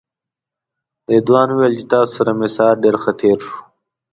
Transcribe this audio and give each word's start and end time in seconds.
رضوان 1.11 1.49
ویل 1.53 1.73
چې 1.79 1.85
تاسو 1.91 2.11
سره 2.17 2.31
مې 2.39 2.47
ساعت 2.55 2.77
ډېر 2.83 2.95
ښه 3.01 3.11
تېر 3.19 3.37
شو. 3.47 3.57